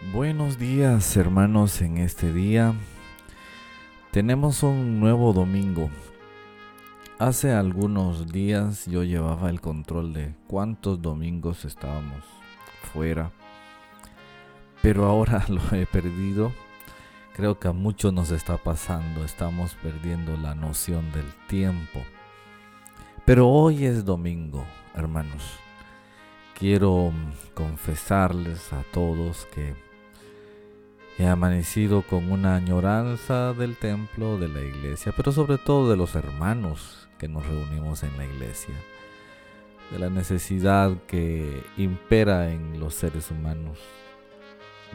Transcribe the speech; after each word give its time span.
Buenos 0.00 0.58
días 0.58 1.16
hermanos 1.16 1.82
en 1.82 1.98
este 1.98 2.32
día. 2.32 2.72
Tenemos 4.12 4.62
un 4.62 5.00
nuevo 5.00 5.32
domingo. 5.32 5.90
Hace 7.18 7.52
algunos 7.52 8.28
días 8.28 8.86
yo 8.86 9.02
llevaba 9.02 9.50
el 9.50 9.60
control 9.60 10.12
de 10.12 10.36
cuántos 10.46 11.02
domingos 11.02 11.64
estábamos 11.64 12.22
fuera. 12.92 13.32
Pero 14.82 15.04
ahora 15.04 15.44
lo 15.48 15.60
he 15.76 15.84
perdido. 15.84 16.52
Creo 17.34 17.58
que 17.58 17.66
a 17.66 17.72
muchos 17.72 18.12
nos 18.12 18.30
está 18.30 18.56
pasando. 18.56 19.24
Estamos 19.24 19.74
perdiendo 19.82 20.36
la 20.36 20.54
noción 20.54 21.10
del 21.10 21.26
tiempo. 21.48 22.04
Pero 23.24 23.48
hoy 23.48 23.84
es 23.84 24.04
domingo, 24.04 24.64
hermanos. 24.94 25.58
Quiero 26.54 27.12
confesarles 27.54 28.72
a 28.72 28.84
todos 28.92 29.46
que 29.46 29.87
He 31.18 31.26
amanecido 31.26 32.02
con 32.02 32.30
una 32.30 32.54
añoranza 32.54 33.52
del 33.52 33.76
templo, 33.76 34.38
de 34.38 34.46
la 34.46 34.60
iglesia, 34.60 35.12
pero 35.16 35.32
sobre 35.32 35.58
todo 35.58 35.90
de 35.90 35.96
los 35.96 36.14
hermanos 36.14 37.08
que 37.18 37.26
nos 37.26 37.44
reunimos 37.44 38.04
en 38.04 38.16
la 38.16 38.24
iglesia, 38.24 38.74
de 39.90 39.98
la 39.98 40.10
necesidad 40.10 40.92
que 41.08 41.64
impera 41.76 42.52
en 42.52 42.78
los 42.78 42.94
seres 42.94 43.32
humanos 43.32 43.80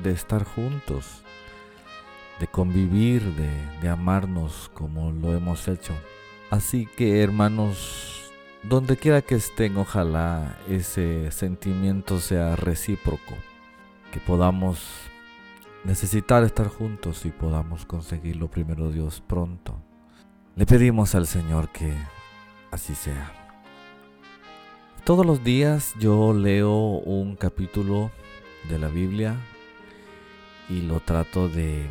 de 0.02 0.12
estar 0.12 0.46
juntos, 0.46 1.24
de 2.40 2.48
convivir, 2.48 3.22
de, 3.36 3.50
de 3.82 3.90
amarnos 3.90 4.72
como 4.74 5.12
lo 5.12 5.36
hemos 5.36 5.68
hecho. 5.68 5.94
Así 6.50 6.86
que 6.86 7.22
hermanos, 7.22 8.32
donde 8.64 8.96
quiera 8.96 9.22
que 9.22 9.36
estén, 9.36 9.76
ojalá 9.76 10.58
ese 10.70 11.32
sentimiento 11.32 12.22
sea 12.22 12.56
recíproco, 12.56 13.36
que 14.14 14.22
podamos 14.22 15.12
necesitar 15.84 16.44
estar 16.44 16.68
juntos 16.68 17.26
y 17.26 17.32
podamos 17.32 17.86
conseguirlo 17.86 18.50
primero 18.50 18.92
Dios 18.92 19.22
pronto. 19.26 19.82
Le 20.56 20.66
pedimos 20.66 21.16
al 21.16 21.28
Señor 21.28 21.70
que 21.70 21.94
así 22.72 22.96
sea. 22.96 23.32
Todos 25.04 25.26
los 25.26 25.44
días 25.44 25.94
yo 26.00 26.34
leo 26.34 26.72
un 26.72 27.36
capítulo 27.36 28.12
de 28.70 28.80
la 28.80 28.88
Biblia 28.88 29.36
y 30.70 30.82
lo 30.82 31.02
trato 31.02 31.50
de 31.50 31.86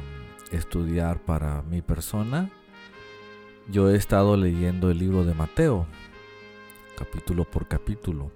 estudiar 0.50 1.20
para 1.20 1.62
mi 1.62 1.82
persona. 1.82 2.50
Yo 3.68 3.90
he 3.90 3.96
estado 3.96 4.36
leyendo 4.36 4.90
el 4.90 4.98
libro 4.98 5.24
de 5.24 5.34
Mateo, 5.34 5.86
capítulo 6.96 7.44
por 7.44 7.68
capítulo. 7.68 8.32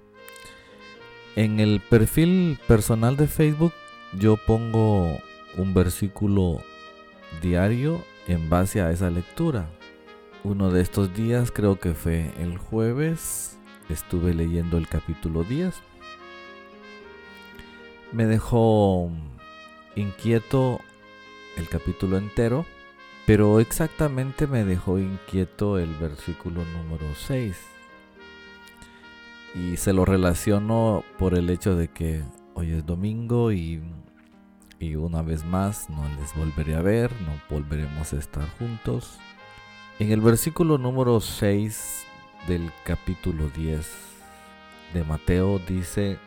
En 1.36 1.60
el 1.60 1.80
perfil 1.80 2.58
personal 2.66 3.16
de 3.16 3.26
Facebook 3.26 3.72
yo 4.18 4.36
pongo 4.36 5.18
un 5.56 5.74
versículo 5.74 6.62
diario 7.42 8.02
en 8.28 8.48
base 8.48 8.80
a 8.80 8.90
esa 8.90 9.10
lectura. 9.10 9.68
Uno 10.44 10.70
de 10.70 10.82
estos 10.82 11.14
días, 11.14 11.50
creo 11.50 11.78
que 11.80 11.94
fue 11.94 12.30
el 12.38 12.58
jueves, 12.58 13.58
estuve 13.88 14.34
leyendo 14.34 14.78
el 14.78 14.88
capítulo 14.88 15.42
10. 15.44 15.74
Me 18.12 18.26
dejó 18.26 19.10
inquieto 19.96 20.80
el 21.56 21.68
capítulo 21.68 22.18
entero, 22.18 22.64
pero 23.26 23.60
exactamente 23.60 24.46
me 24.46 24.64
dejó 24.64 24.98
inquieto 24.98 25.78
el 25.78 25.92
versículo 25.94 26.62
número 26.64 27.06
6. 27.14 27.56
Y 29.54 29.76
se 29.78 29.92
lo 29.92 30.04
relaciono 30.04 31.02
por 31.18 31.34
el 31.34 31.48
hecho 31.50 31.74
de 31.76 31.88
que 31.88 32.22
hoy 32.54 32.72
es 32.72 32.84
domingo 32.84 33.52
y 33.52 33.82
y 34.78 34.94
una 34.96 35.22
vez 35.22 35.44
más 35.44 35.88
no 35.88 36.04
les 36.20 36.34
volveré 36.34 36.74
a 36.74 36.82
ver, 36.82 37.10
no 37.22 37.32
volveremos 37.48 38.12
a 38.12 38.16
estar 38.16 38.48
juntos. 38.58 39.18
En 39.98 40.12
el 40.12 40.20
versículo 40.20 40.76
número 40.78 41.20
6 41.20 42.04
del 42.46 42.70
capítulo 42.84 43.48
10 43.48 43.90
de 44.92 45.04
Mateo 45.04 45.58
dice, 45.58 46.18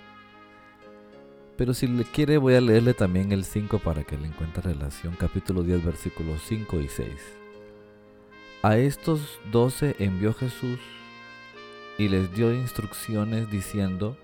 pero 1.55 1.73
si 1.73 1.87
le 1.87 2.03
quiere 2.05 2.37
voy 2.37 2.55
a 2.55 2.61
leerle 2.61 2.93
también 2.93 3.31
el 3.31 3.43
5 3.45 3.79
para 3.79 4.03
que 4.03 4.17
le 4.17 4.27
encuentre 4.27 4.63
relación, 4.63 5.15
capítulo 5.19 5.61
10 5.63 5.85
versículos 5.85 6.41
5 6.47 6.79
y 6.79 6.87
6. 6.87 7.09
A 8.63 8.77
estos 8.77 9.39
doce 9.51 9.95
envió 9.99 10.33
Jesús 10.33 10.79
y 11.97 12.07
les 12.07 12.33
dio 12.33 12.53
instrucciones 12.53 13.51
diciendo, 13.51 14.17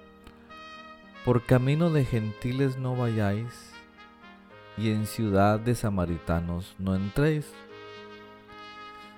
por 1.24 1.44
camino 1.46 1.90
de 1.90 2.06
gentiles 2.06 2.78
no 2.78 2.96
vayáis, 2.96 3.75
y 4.78 4.92
en 4.92 5.06
ciudad 5.06 5.60
de 5.60 5.76
samaritanos 5.76 6.76
no 6.80 6.96
entréis, 6.96 7.46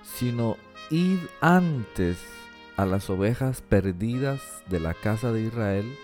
sino 0.03 0.57
id 0.89 1.19
antes 1.41 2.17
a 2.75 2.85
las 2.85 3.09
ovejas 3.09 3.61
perdidas 3.61 4.41
de 4.69 4.79
la 4.79 4.93
casa 4.93 5.31
de 5.31 5.41
Israel, 5.41 5.97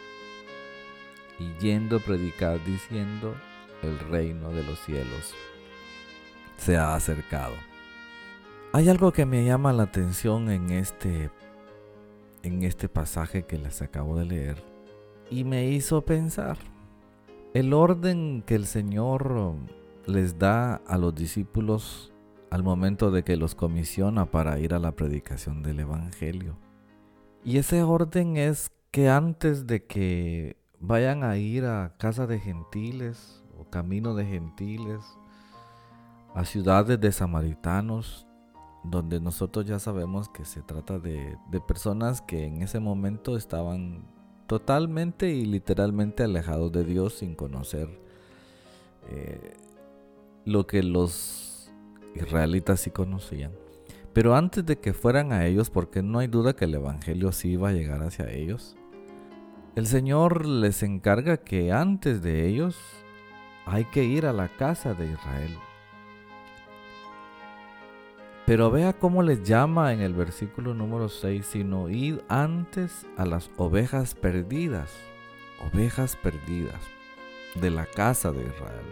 y 1.40 1.54
yendo 1.60 1.98
a 1.98 2.00
predicar 2.00 2.64
diciendo, 2.66 3.36
el 3.82 4.00
reino 4.00 4.52
de 4.52 4.64
los 4.64 4.80
cielos 4.80 5.34
se 6.58 6.78
ha 6.78 6.96
acercado. 6.96 7.56
Hay 8.72 8.90
algo 8.90 9.12
que 9.12 9.26
me 9.26 9.46
llama 9.46 9.74
la 9.74 9.84
atención 9.84 10.50
en 10.50 10.72
este 10.72 11.30
en 12.42 12.64
este 12.64 12.90
pasaje 12.90 13.44
que 13.44 13.58
les 13.58 13.82
acabo 13.82 14.18
de 14.18 14.26
leer 14.26 14.64
y 15.30 15.44
me 15.44 15.68
hizo 15.68 16.04
pensar 16.04 16.58
el 17.54 17.74
orden 17.74 18.44
que 18.46 18.56
el 18.56 18.66
Señor 18.66 19.32
um, 19.32 19.68
les 20.08 20.40
da 20.40 20.76
a 20.88 20.98
los 20.98 21.14
discípulos 21.14 22.12
al 22.50 22.64
momento 22.64 23.12
de 23.12 23.24
que 23.24 23.38
los 23.38 23.54
comisiona 23.54 24.26
para 24.26 24.60
ir 24.60 24.74
a 24.74 24.80
la 24.80 24.92
predicación 24.92 25.62
del 25.62 25.80
Evangelio. 25.80 26.58
Y 27.44 27.58
ese 27.58 27.84
orden 27.84 28.38
es 28.38 28.72
que 28.90 29.10
antes 29.10 29.68
de 29.68 29.86
que 29.86 30.58
vayan 30.80 31.24
a 31.24 31.38
ir 31.38 31.66
a 31.66 31.96
casa 31.98 32.26
de 32.26 32.40
gentiles 32.40 33.44
o 33.58 33.66
camino 33.70 34.16
de 34.16 34.26
gentiles, 34.26 35.02
a 36.34 36.46
ciudades 36.46 37.00
de 37.00 37.12
samaritanos, 37.12 38.26
donde 38.84 39.20
nosotros 39.20 39.66
ya 39.66 39.78
sabemos 39.78 40.28
que 40.30 40.44
se 40.46 40.62
trata 40.64 40.98
de, 40.98 41.38
de 41.52 41.62
personas 41.62 42.22
que 42.22 42.46
en 42.46 42.64
ese 42.64 42.80
momento 42.80 43.38
estaban 43.38 44.08
totalmente 44.54 45.32
y 45.32 45.46
literalmente 45.48 46.22
alejados 46.22 46.72
de 46.72 46.84
Dios 46.84 47.16
sin 47.16 47.34
conocer 47.34 47.90
eh, 49.10 49.56
lo 50.46 50.68
que 50.68 50.84
los 50.84 51.72
israelitas 52.14 52.82
sí 52.82 52.92
conocían. 52.92 53.52
Pero 54.14 54.36
antes 54.36 54.64
de 54.64 54.78
que 54.78 54.94
fueran 54.94 55.34
a 55.34 55.48
ellos, 55.48 55.72
porque 55.72 56.04
no 56.04 56.20
hay 56.20 56.28
duda 56.28 56.56
que 56.56 56.66
el 56.66 56.76
Evangelio 56.76 57.32
sí 57.32 57.54
iba 57.54 57.70
a 57.70 57.72
llegar 57.72 58.04
hacia 58.04 58.30
ellos, 58.30 58.76
el 59.76 59.88
Señor 59.88 60.46
les 60.46 60.84
encarga 60.84 61.38
que 61.38 61.72
antes 61.72 62.22
de 62.22 62.48
ellos 62.48 62.78
hay 63.66 63.86
que 63.86 64.04
ir 64.04 64.28
a 64.28 64.34
la 64.34 64.50
casa 64.50 64.94
de 64.94 65.14
Israel. 65.14 65.58
Pero 68.46 68.70
vea 68.72 68.92
cómo 68.92 69.24
les 69.24 69.44
llama 69.44 69.94
en 69.94 70.02
el 70.02 70.14
versículo 70.14 70.74
número 70.74 71.08
6, 71.08 71.46
sino 71.46 71.90
id 71.90 72.20
antes 72.28 73.06
a 73.16 73.26
las 73.26 73.50
ovejas 73.56 74.16
perdidas, 74.16 74.92
ovejas 75.72 76.18
perdidas 76.18 76.82
de 77.56 77.70
la 77.70 77.86
casa 77.86 78.34
de 78.34 78.42
Israel. 78.42 78.86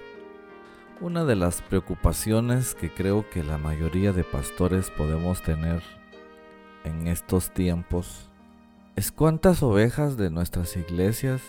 Una 1.02 1.26
de 1.26 1.36
las 1.36 1.62
preocupaciones 1.64 2.76
que 2.76 2.94
creo 2.94 3.30
que 3.30 3.44
la 3.44 3.58
mayoría 3.58 4.14
de 4.14 4.24
pastores 4.24 4.90
podemos 4.90 5.42
tener 5.42 5.82
en 6.86 7.08
estos 7.08 7.52
tiempos 7.52 8.30
es 8.96 9.12
cuántas 9.12 9.64
ovejas 9.64 10.16
de 10.16 10.30
nuestras 10.30 10.78
iglesias 10.78 11.42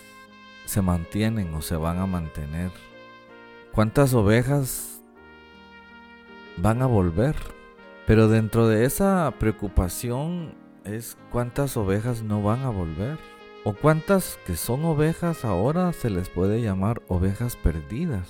se 0.65 0.83
mantienen 0.83 1.55
o 1.55 1.63
se 1.63 1.77
van 1.77 1.98
a 1.98 2.07
mantener. 2.07 2.72
¿Cuántas 3.72 4.13
ovejas 4.15 5.03
van 6.57 6.83
a 6.83 6.87
volver? 6.87 7.37
Pero 8.07 8.28
dentro 8.28 8.69
de 8.69 8.84
esa 8.84 9.33
preocupación 9.39 10.54
es 10.84 11.16
cuántas 11.31 11.77
ovejas 11.77 12.22
no 12.22 12.43
van 12.43 12.63
a 12.63 12.71
volver. 12.71 13.19
O 13.65 13.75
cuántas 13.75 14.39
que 14.45 14.57
son 14.57 14.84
ovejas 14.84 15.45
ahora 15.45 15.93
se 15.93 16.10
les 16.10 16.28
puede 16.28 16.60
llamar 16.60 17.01
ovejas 17.07 17.54
perdidas. 17.54 18.28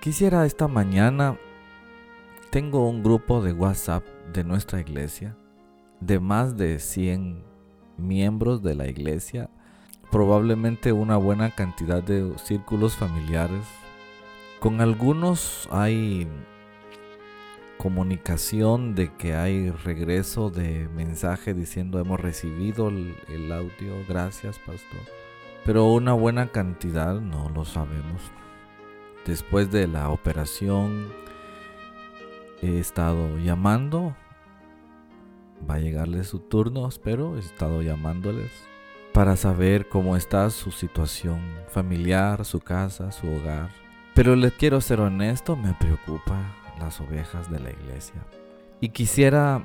Quisiera 0.00 0.44
esta 0.44 0.68
mañana, 0.68 1.38
tengo 2.50 2.86
un 2.86 3.02
grupo 3.02 3.40
de 3.40 3.54
WhatsApp 3.54 4.04
de 4.30 4.44
nuestra 4.44 4.80
iglesia, 4.80 5.38
de 6.00 6.20
más 6.20 6.58
de 6.58 6.80
100 6.80 7.42
miembros 7.96 8.62
de 8.62 8.74
la 8.74 8.88
iglesia, 8.88 9.48
probablemente 10.10 10.92
una 10.92 11.16
buena 11.16 11.50
cantidad 11.54 12.02
de 12.02 12.36
círculos 12.36 12.94
familiares. 12.94 13.64
Con 14.60 14.82
algunos 14.82 15.66
hay 15.70 16.28
comunicación 17.82 18.94
de 18.94 19.12
que 19.12 19.34
hay 19.34 19.68
regreso 19.72 20.50
de 20.50 20.88
mensaje 20.94 21.52
diciendo 21.52 21.98
hemos 21.98 22.20
recibido 22.20 22.86
el, 22.86 23.50
audio, 23.50 23.96
gracias 24.08 24.56
pastor. 24.60 25.00
Pero 25.64 25.86
una 25.86 26.12
buena 26.12 26.52
cantidad 26.52 27.20
no 27.20 27.48
lo 27.48 27.64
sabemos. 27.64 28.22
después 29.26 29.72
de 29.72 29.88
la 29.88 30.10
operación 30.10 31.08
he 32.60 32.78
estado 32.78 33.36
llamando. 33.38 34.14
Va 35.68 35.74
a 35.74 35.80
llegarle 35.80 36.22
su 36.22 36.38
turno, 36.38 36.86
espero. 36.86 37.36
He 37.36 37.40
estado 37.40 37.82
llamándoles 37.82 38.52
para 39.12 39.36
saber 39.36 39.88
cómo 39.88 40.16
está 40.16 40.48
su 40.50 40.70
situación 40.70 41.40
familiar, 41.66 42.44
su 42.44 42.60
casa, 42.60 43.10
su 43.10 43.26
hogar. 43.26 43.70
Pero 44.14 44.36
les 44.36 44.52
quiero 44.52 44.80
ser 44.80 45.00
honesto, 45.00 45.56
me 45.56 45.74
preocupa 45.74 46.61
las 46.82 47.00
ovejas 47.00 47.50
de 47.50 47.60
la 47.60 47.70
iglesia. 47.70 48.26
Y 48.80 48.88
quisiera 48.88 49.64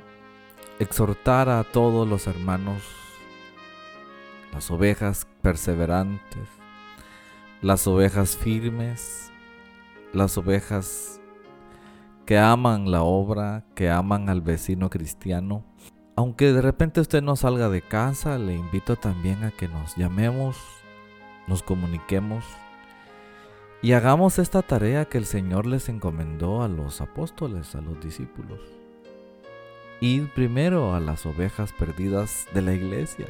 exhortar 0.78 1.48
a 1.48 1.64
todos 1.64 2.06
los 2.06 2.26
hermanos, 2.26 2.82
las 4.52 4.70
ovejas 4.70 5.26
perseverantes, 5.42 6.48
las 7.60 7.86
ovejas 7.86 8.36
firmes, 8.36 9.32
las 10.12 10.38
ovejas 10.38 11.20
que 12.24 12.38
aman 12.38 12.90
la 12.90 13.02
obra, 13.02 13.64
que 13.74 13.90
aman 13.90 14.28
al 14.28 14.40
vecino 14.40 14.88
cristiano, 14.88 15.64
aunque 16.14 16.52
de 16.52 16.62
repente 16.62 17.00
usted 17.00 17.22
no 17.22 17.36
salga 17.36 17.68
de 17.68 17.82
casa, 17.82 18.38
le 18.38 18.54
invito 18.54 18.96
también 18.96 19.44
a 19.44 19.50
que 19.50 19.68
nos 19.68 19.96
llamemos, 19.96 20.56
nos 21.46 21.62
comuniquemos 21.62 22.44
y 23.80 23.92
hagamos 23.92 24.38
esta 24.40 24.62
tarea 24.62 25.04
que 25.04 25.18
el 25.18 25.24
Señor 25.24 25.66
les 25.66 25.88
encomendó 25.88 26.62
a 26.62 26.68
los 26.68 27.00
apóstoles, 27.00 27.76
a 27.76 27.80
los 27.80 28.00
discípulos. 28.00 28.58
Ir 30.00 30.32
primero 30.34 30.94
a 30.94 31.00
las 31.00 31.26
ovejas 31.26 31.72
perdidas 31.72 32.46
de 32.52 32.62
la 32.62 32.74
iglesia. 32.74 33.26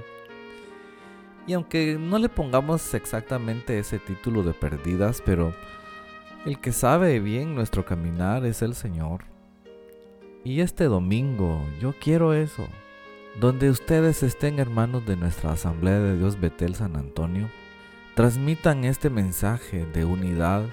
Y 1.46 1.52
aunque 1.52 1.98
no 1.98 2.18
le 2.18 2.28
pongamos 2.28 2.94
exactamente 2.94 3.78
ese 3.78 3.98
título 3.98 4.42
de 4.42 4.54
perdidas, 4.54 5.22
pero 5.24 5.54
el 6.46 6.58
que 6.60 6.72
sabe 6.72 7.20
bien 7.20 7.54
nuestro 7.54 7.84
caminar 7.84 8.46
es 8.46 8.62
el 8.62 8.74
Señor. 8.74 9.24
Y 10.44 10.60
este 10.60 10.84
domingo 10.84 11.62
yo 11.80 11.94
quiero 12.00 12.32
eso. 12.32 12.66
Donde 13.38 13.70
ustedes 13.70 14.22
estén 14.22 14.58
hermanos 14.58 15.04
de 15.04 15.16
nuestra 15.16 15.52
Asamblea 15.52 16.00
de 16.00 16.16
Dios 16.16 16.40
Betel 16.40 16.74
San 16.74 16.96
Antonio, 16.96 17.50
transmitan 18.18 18.82
este 18.82 19.10
mensaje 19.10 19.86
de 19.86 20.04
unidad, 20.04 20.64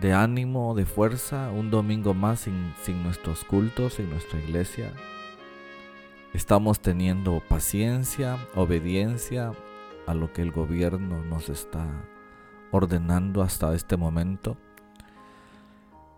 de 0.00 0.12
ánimo, 0.12 0.76
de 0.76 0.86
fuerza, 0.86 1.50
un 1.50 1.68
domingo 1.68 2.14
más 2.14 2.42
sin, 2.42 2.72
sin 2.84 3.02
nuestros 3.02 3.42
cultos 3.42 3.98
en 3.98 4.08
nuestra 4.08 4.38
iglesia. 4.38 4.92
Estamos 6.32 6.78
teniendo 6.78 7.42
paciencia, 7.48 8.38
obediencia 8.54 9.50
a 10.06 10.14
lo 10.14 10.32
que 10.32 10.42
el 10.42 10.52
gobierno 10.52 11.24
nos 11.24 11.48
está 11.48 11.84
ordenando 12.70 13.42
hasta 13.42 13.74
este 13.74 13.96
momento. 13.96 14.56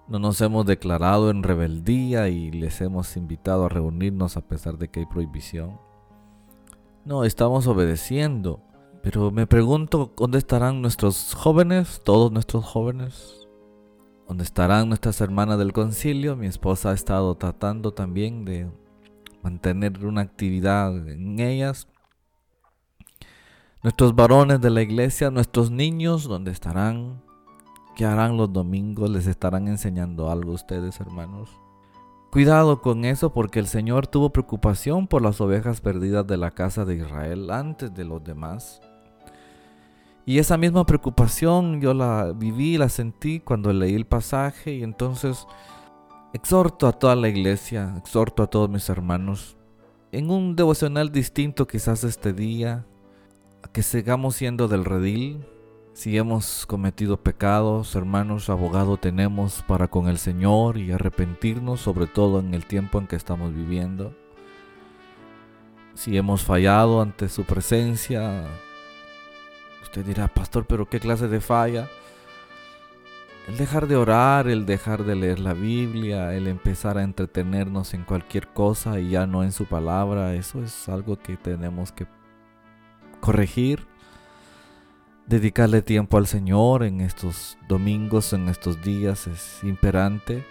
No 0.07 0.19
nos 0.19 0.39
hemos 0.43 0.67
declarado 0.67 1.31
en 1.31 1.43
rebeldía 1.43 2.29
y 2.29 2.51
les 2.51 2.83
hemos 2.83 3.17
invitado 3.17 3.65
a 3.65 3.71
reunirnos 3.71 4.37
a 4.37 4.43
pesar 4.43 4.77
de 4.77 4.89
que 4.89 5.01
hay 5.01 5.07
prohibición. 5.07 5.81
No, 7.07 7.25
estamos 7.25 7.67
obedeciendo. 7.67 8.61
Pero 9.03 9.33
me 9.33 9.49
pregunto, 9.49 10.13
¿dónde 10.17 10.39
estarán 10.39 10.81
nuestros 10.81 11.35
jóvenes? 11.35 12.01
Todos 12.05 12.31
nuestros 12.31 12.65
jóvenes. 12.65 13.49
¿Dónde 14.29 14.45
estarán 14.45 14.89
nuestras 14.89 15.21
hermanas 15.21 15.59
del 15.59 15.73
concilio? 15.73 16.37
Mi 16.37 16.47
esposa 16.47 16.91
ha 16.91 16.95
estado 16.95 17.35
tratando 17.35 17.93
también 17.93 18.45
de 18.45 18.71
mantener 19.43 20.07
una 20.07 20.21
actividad 20.21 20.97
en 21.09 21.41
ellas. 21.41 21.89
Nuestros 23.83 24.15
varones 24.15 24.61
de 24.61 24.71
la 24.71 24.83
iglesia, 24.83 25.33
nuestros 25.33 25.73
niños, 25.73 26.29
¿dónde 26.29 26.53
estarán? 26.53 27.21
¿Qué 27.97 28.07
harán 28.07 28.37
los 28.37 28.53
domingos? 28.53 29.11
¿Les 29.11 29.27
estarán 29.27 29.67
enseñando 29.67 30.31
algo 30.31 30.53
ustedes, 30.53 31.01
hermanos? 31.01 31.51
Cuidado 32.31 32.81
con 32.81 33.05
eso 33.05 33.33
porque 33.33 33.59
el 33.59 33.67
Señor 33.67 34.07
tuvo 34.07 34.31
preocupación 34.31 35.09
por 35.09 35.23
las 35.23 35.41
ovejas 35.41 35.81
perdidas 35.81 36.25
de 36.27 36.37
la 36.37 36.53
casa 36.53 36.85
de 36.85 36.95
Israel 36.95 37.51
antes 37.51 37.93
de 37.93 38.05
los 38.05 38.23
demás. 38.23 38.81
Y 40.25 40.39
esa 40.39 40.57
misma 40.57 40.87
preocupación 40.87 41.81
yo 41.81 41.95
la 41.95 42.33
viví, 42.33 42.79
la 42.79 42.89
sentí 42.89 43.41
cuando 43.41 43.73
leí 43.73 43.95
el 43.95 44.07
pasaje 44.07 44.75
y 44.75 44.83
entonces 44.83 45.47
exhorto 46.33 46.87
a 46.87 46.93
toda 46.93 47.17
la 47.17 47.29
iglesia, 47.29 47.95
exhorto 47.99 48.43
a 48.43 48.47
todos 48.47 48.71
mis 48.71 48.89
hermanos 48.89 49.57
en 50.13 50.31
un 50.31 50.55
devocional 50.55 51.11
distinto 51.11 51.67
quizás 51.67 52.05
este 52.05 52.35
día, 52.35 52.85
que 53.73 53.83
sigamos 53.83 54.37
siendo 54.37 54.69
del 54.69 54.85
redil, 54.85 55.43
si 55.95 56.19
hemos 56.19 56.67
cometido 56.67 57.17
pecados, 57.17 57.97
hermanos, 57.97 58.51
abogado 58.51 58.99
tenemos 58.99 59.65
para 59.67 59.89
con 59.89 60.09
el 60.09 60.19
Señor 60.19 60.77
y 60.77 60.93
arrepentirnos, 60.93 61.81
sobre 61.81 62.07
todo 62.07 62.41
en 62.41 62.53
el 62.53 62.67
tiempo 62.67 62.99
en 62.99 63.07
que 63.07 63.17
estamos 63.17 63.55
viviendo. 63.55 64.15
Si 65.95 66.17
hemos 66.17 66.45
fallado 66.45 67.01
ante 67.01 67.31
su 67.31 67.45
presencia, 67.45 68.45
usted 69.83 70.05
dirá, 70.05 70.29
pastor, 70.29 70.67
pero 70.67 70.89
¿qué 70.89 71.01
clase 71.01 71.29
de 71.29 71.41
falla? 71.41 71.89
El 73.49 73.57
dejar 73.57 73.89
de 73.89 73.97
orar, 73.97 74.49
el 74.49 74.67
dejar 74.67 75.05
de 75.05 75.17
leer 75.17 75.41
la 75.41 75.53
Biblia, 75.53 76.35
el 76.35 76.47
empezar 76.47 76.97
a 76.97 77.03
entretenernos 77.03 77.93
en 77.93 78.05
cualquier 78.05 78.49
cosa 78.49 79.01
y 79.01 79.11
ya 79.11 79.27
no 79.27 79.43
en 79.43 79.53
su 79.53 79.67
palabra, 79.67 80.35
eso 80.35 80.63
es 80.63 80.89
algo 80.89 81.19
que 81.19 81.37
tenemos 81.37 81.91
que 81.91 82.07
corregir 83.21 83.87
dedicarle 85.27 85.83
tiempo 85.83 86.19
al 86.19 86.27
Señor 86.27 86.83
en 86.83 87.01
estos 87.01 87.57
domingos, 87.69 88.33
en 88.33 88.49
estos 88.49 88.83
días 88.83 89.27
es 89.27 89.65
imperante. 89.65 90.45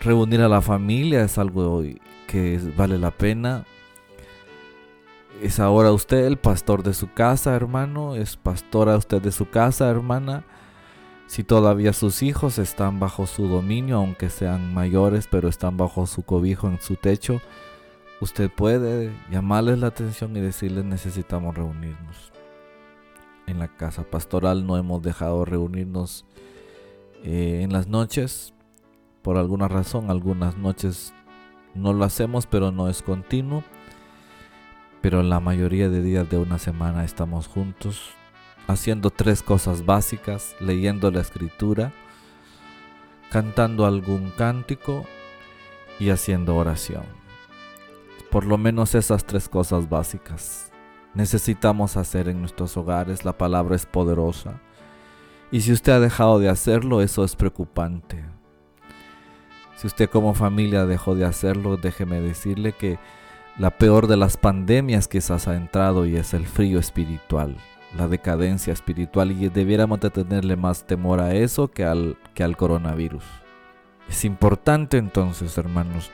Reunir 0.00 0.40
a 0.42 0.48
la 0.48 0.62
familia 0.62 1.24
es 1.24 1.38
algo 1.38 1.82
que 2.26 2.60
vale 2.76 2.98
la 2.98 3.10
pena. 3.10 3.64
Es 5.40 5.58
ahora 5.58 5.92
usted 5.92 6.26
el 6.26 6.36
pastor 6.36 6.82
de 6.82 6.92
su 6.92 7.12
casa, 7.12 7.54
hermano. 7.54 8.14
Es 8.14 8.36
pastora 8.36 8.96
usted 8.96 9.22
de 9.22 9.32
su 9.32 9.48
casa, 9.48 9.88
hermana. 9.88 10.44
Si 11.26 11.44
todavía 11.44 11.92
sus 11.92 12.22
hijos 12.22 12.58
están 12.58 13.00
bajo 13.00 13.26
su 13.26 13.48
dominio, 13.48 13.96
aunque 13.96 14.30
sean 14.30 14.74
mayores, 14.74 15.28
pero 15.30 15.48
están 15.48 15.76
bajo 15.76 16.06
su 16.06 16.22
cobijo 16.22 16.68
en 16.68 16.80
su 16.80 16.96
techo, 16.96 17.40
usted 18.20 18.50
puede 18.50 19.12
llamarles 19.30 19.78
la 19.78 19.86
atención 19.86 20.36
y 20.36 20.40
decirles 20.40 20.84
necesitamos 20.84 21.54
reunirnos 21.54 22.32
en 23.50 23.58
la 23.58 23.68
casa 23.68 24.04
pastoral 24.04 24.66
no 24.66 24.76
hemos 24.76 25.02
dejado 25.02 25.44
reunirnos 25.44 26.24
eh, 27.22 27.60
en 27.62 27.72
las 27.72 27.88
noches. 27.88 28.54
Por 29.22 29.36
alguna 29.36 29.68
razón, 29.68 30.10
algunas 30.10 30.56
noches 30.56 31.12
no 31.74 31.92
lo 31.92 32.04
hacemos, 32.04 32.46
pero 32.46 32.70
no 32.70 32.88
es 32.88 33.02
continuo. 33.02 33.62
Pero 35.00 35.22
la 35.22 35.40
mayoría 35.40 35.88
de 35.88 36.02
días 36.02 36.28
de 36.28 36.38
una 36.38 36.58
semana 36.58 37.04
estamos 37.04 37.46
juntos 37.46 38.10
haciendo 38.66 39.10
tres 39.10 39.42
cosas 39.42 39.84
básicas, 39.84 40.54
leyendo 40.60 41.10
la 41.10 41.20
escritura, 41.20 41.92
cantando 43.30 43.86
algún 43.86 44.30
cántico 44.30 45.04
y 45.98 46.10
haciendo 46.10 46.56
oración. 46.56 47.04
Por 48.30 48.44
lo 48.44 48.58
menos 48.58 48.94
esas 48.94 49.24
tres 49.24 49.48
cosas 49.48 49.88
básicas 49.88 50.70
necesitamos 51.14 51.96
hacer 51.96 52.28
en 52.28 52.40
nuestros 52.40 52.76
hogares. 52.76 53.24
La 53.24 53.36
palabra 53.36 53.76
es 53.76 53.86
poderosa. 53.86 54.60
Y 55.50 55.62
si 55.62 55.72
usted 55.72 55.92
ha 55.92 56.00
dejado 56.00 56.38
de 56.38 56.48
hacerlo, 56.48 57.02
eso 57.02 57.24
es 57.24 57.34
preocupante. 57.36 58.24
Si 59.76 59.86
usted 59.86 60.08
como 60.08 60.34
familia 60.34 60.86
dejó 60.86 61.14
de 61.14 61.24
hacerlo, 61.24 61.76
déjeme 61.76 62.20
decirle 62.20 62.72
que 62.72 62.98
la 63.60 63.68
peor 63.68 64.06
de 64.06 64.16
las 64.16 64.38
pandemias 64.38 65.06
quizás 65.06 65.46
ha 65.46 65.54
entrado 65.54 66.06
y 66.06 66.16
es 66.16 66.32
el 66.32 66.46
frío 66.46 66.78
espiritual, 66.78 67.58
la 67.94 68.08
decadencia 68.08 68.72
espiritual 68.72 69.32
y 69.32 69.50
debiéramos 69.50 70.00
de 70.00 70.08
tenerle 70.08 70.56
más 70.56 70.86
temor 70.86 71.20
a 71.20 71.34
eso 71.34 71.68
que 71.68 71.84
al, 71.84 72.16
que 72.32 72.42
al 72.42 72.56
coronavirus. 72.56 73.22
Es 74.08 74.24
importante 74.24 74.96
entonces, 74.96 75.58
hermanos, 75.58 76.10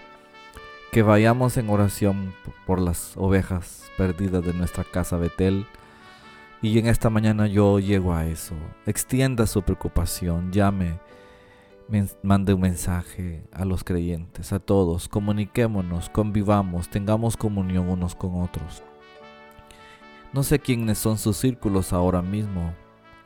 que 0.90 1.02
vayamos 1.02 1.56
en 1.56 1.70
oración 1.70 2.34
por 2.66 2.80
las 2.80 3.16
ovejas 3.16 3.92
perdidas 3.96 4.44
de 4.44 4.52
nuestra 4.52 4.82
casa 4.82 5.16
Betel. 5.16 5.66
Y 6.62 6.76
en 6.80 6.88
esta 6.88 7.10
mañana 7.10 7.46
yo 7.46 7.78
llego 7.78 8.12
a 8.12 8.26
eso. 8.26 8.56
Extienda 8.86 9.46
su 9.46 9.62
preocupación, 9.62 10.50
llame, 10.50 10.98
mande 12.22 12.54
un 12.54 12.60
mensaje 12.60 13.44
a 13.52 13.64
los 13.64 13.84
creyentes, 13.84 14.52
a 14.52 14.58
todos. 14.58 15.08
Comuniquémonos, 15.08 16.10
convivamos, 16.10 16.88
tengamos 16.88 17.36
comunión 17.36 17.88
unos 17.88 18.14
con 18.14 18.42
otros. 18.42 18.82
No 20.32 20.42
sé 20.42 20.58
quiénes 20.58 20.98
son 20.98 21.18
sus 21.18 21.36
círculos 21.36 21.92
ahora 21.92 22.22
mismo, 22.22 22.74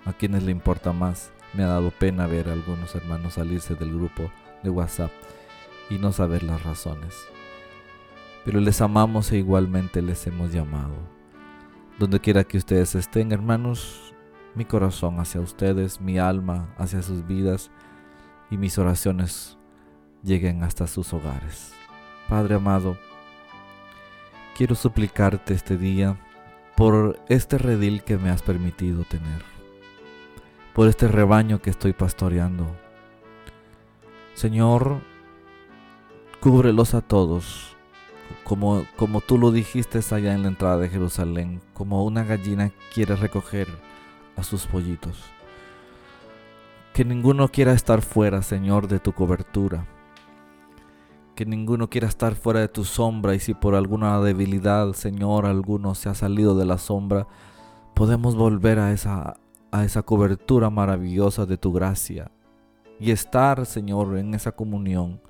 a 0.04 0.12
quienes 0.12 0.42
le 0.42 0.52
importa 0.52 0.92
más. 0.92 1.32
Me 1.54 1.64
ha 1.64 1.68
dado 1.68 1.90
pena 1.90 2.26
ver 2.26 2.48
a 2.48 2.52
algunos 2.52 2.94
hermanos 2.94 3.34
salirse 3.34 3.74
del 3.74 3.94
grupo 3.94 4.30
de 4.62 4.70
WhatsApp 4.70 5.10
y 5.88 5.98
no 5.98 6.12
saber 6.12 6.42
las 6.42 6.62
razones 6.62 7.16
pero 8.44 8.60
les 8.60 8.80
amamos 8.80 9.30
e 9.32 9.38
igualmente 9.38 10.02
les 10.02 10.26
hemos 10.26 10.52
llamado. 10.52 10.94
Donde 11.98 12.20
quiera 12.20 12.44
que 12.44 12.58
ustedes 12.58 12.94
estén, 12.94 13.32
hermanos, 13.32 14.14
mi 14.54 14.64
corazón 14.64 15.20
hacia 15.20 15.40
ustedes, 15.40 16.00
mi 16.00 16.18
alma 16.18 16.74
hacia 16.78 17.02
sus 17.02 17.26
vidas 17.26 17.70
y 18.50 18.56
mis 18.56 18.78
oraciones 18.78 19.58
lleguen 20.22 20.62
hasta 20.62 20.86
sus 20.86 21.12
hogares. 21.12 21.72
Padre 22.28 22.56
amado, 22.56 22.96
quiero 24.56 24.74
suplicarte 24.74 25.54
este 25.54 25.76
día 25.76 26.16
por 26.76 27.18
este 27.28 27.58
redil 27.58 28.02
que 28.02 28.18
me 28.18 28.30
has 28.30 28.42
permitido 28.42 29.04
tener, 29.04 29.42
por 30.74 30.88
este 30.88 31.08
rebaño 31.08 31.60
que 31.60 31.70
estoy 31.70 31.92
pastoreando. 31.92 32.66
Señor, 34.34 35.00
cúbrelos 36.40 36.94
a 36.94 37.02
todos, 37.02 37.76
como, 38.44 38.86
como 38.96 39.20
tú 39.20 39.38
lo 39.38 39.50
dijiste 39.50 40.00
allá 40.10 40.34
en 40.34 40.42
la 40.42 40.48
entrada 40.48 40.78
de 40.78 40.88
Jerusalén, 40.88 41.60
como 41.74 42.04
una 42.04 42.24
gallina 42.24 42.72
quiere 42.94 43.16
recoger 43.16 43.68
a 44.36 44.42
sus 44.42 44.66
pollitos. 44.66 45.22
Que 46.92 47.04
ninguno 47.04 47.48
quiera 47.48 47.72
estar 47.72 48.02
fuera, 48.02 48.42
Señor, 48.42 48.88
de 48.88 48.98
tu 48.98 49.12
cobertura. 49.12 49.86
Que 51.36 51.46
ninguno 51.46 51.88
quiera 51.88 52.08
estar 52.08 52.34
fuera 52.34 52.60
de 52.60 52.68
tu 52.68 52.84
sombra 52.84 53.34
y 53.34 53.38
si 53.38 53.54
por 53.54 53.76
alguna 53.76 54.20
debilidad, 54.20 54.92
Señor, 54.94 55.46
alguno 55.46 55.94
se 55.94 56.08
ha 56.08 56.14
salido 56.14 56.56
de 56.56 56.66
la 56.66 56.78
sombra, 56.78 57.28
podemos 57.94 58.34
volver 58.34 58.80
a 58.80 58.92
esa, 58.92 59.36
a 59.70 59.84
esa 59.84 60.02
cobertura 60.02 60.68
maravillosa 60.68 61.46
de 61.46 61.56
tu 61.56 61.72
gracia 61.72 62.32
y 62.98 63.12
estar, 63.12 63.66
Señor, 63.66 64.18
en 64.18 64.34
esa 64.34 64.52
comunión. 64.52 65.20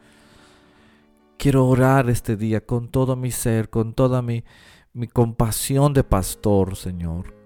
Quiero 1.37 1.67
orar 1.67 2.09
este 2.09 2.37
día 2.37 2.64
con 2.64 2.88
todo 2.88 3.17
mi 3.17 3.31
ser, 3.31 3.69
con 3.69 3.93
toda 3.93 4.23
mi, 4.23 4.45
mi 4.95 5.09
compasión 5.09 5.93
de 5.93 6.05
pastor, 6.05 6.75
Señor 6.75 7.39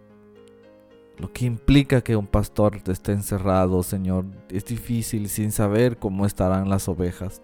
lo 1.19 1.33
que 1.33 1.47
implica 1.47 2.01
que 2.01 2.17
un 2.17 2.27
pastor 2.27 2.81
esté 2.87 3.13
encerrado, 3.13 3.83
Señor, 3.83 4.25
es 4.49 4.65
difícil 4.65 5.29
sin 5.29 5.53
saber 5.53 5.99
cómo 5.99 6.27
estarán 6.27 6.69
las 6.69 6.89
ovejas. 6.89 7.41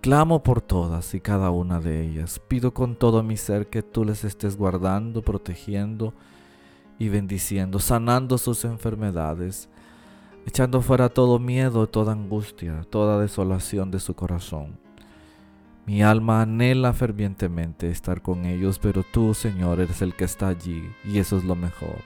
Clamo 0.00 0.42
por 0.42 0.60
todas 0.60 1.14
y 1.14 1.20
cada 1.20 1.50
una 1.50 1.78
de 1.78 2.02
ellas. 2.02 2.40
Pido 2.40 2.74
con 2.74 2.96
todo 2.96 3.22
mi 3.22 3.36
ser 3.36 3.68
que 3.68 3.82
tú 3.82 4.04
les 4.04 4.24
estés 4.24 4.56
guardando, 4.56 5.22
protegiendo 5.22 6.12
y 6.98 7.08
bendiciendo, 7.08 7.78
sanando 7.78 8.36
sus 8.38 8.64
enfermedades, 8.64 9.68
echando 10.44 10.82
fuera 10.82 11.08
todo 11.08 11.38
miedo, 11.38 11.86
toda 11.88 12.12
angustia, 12.12 12.84
toda 12.90 13.20
desolación 13.20 13.92
de 13.92 14.00
su 14.00 14.14
corazón. 14.14 14.76
Mi 15.86 16.02
alma 16.02 16.42
anhela 16.42 16.92
fervientemente 16.92 17.88
estar 17.88 18.22
con 18.22 18.44
ellos, 18.44 18.80
pero 18.80 19.04
tú, 19.04 19.34
Señor, 19.34 19.78
eres 19.78 20.02
el 20.02 20.14
que 20.14 20.24
está 20.24 20.48
allí 20.48 20.82
y 21.04 21.18
eso 21.18 21.36
es 21.36 21.44
lo 21.44 21.54
mejor. 21.54 21.98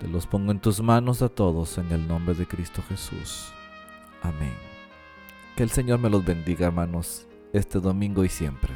Te 0.00 0.08
los 0.08 0.26
pongo 0.26 0.50
en 0.50 0.60
tus 0.60 0.80
manos 0.80 1.20
a 1.20 1.28
todos 1.28 1.76
en 1.76 1.92
el 1.92 2.08
nombre 2.08 2.34
de 2.34 2.46
Cristo 2.46 2.82
Jesús. 2.88 3.52
Amén. 4.22 4.54
Que 5.54 5.62
el 5.62 5.70
Señor 5.70 5.98
me 5.98 6.08
los 6.08 6.24
bendiga, 6.24 6.68
hermanos, 6.68 7.26
este 7.52 7.80
domingo 7.80 8.24
y 8.24 8.30
siempre. 8.30 8.72